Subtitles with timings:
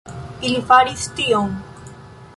[0.47, 1.55] Ili faris tion!